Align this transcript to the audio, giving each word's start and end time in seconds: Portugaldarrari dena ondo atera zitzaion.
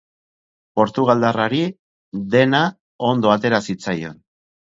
Portugaldarrari 0.79 1.59
dena 2.37 2.61
ondo 3.11 3.33
atera 3.35 3.61
zitzaion. 3.67 4.19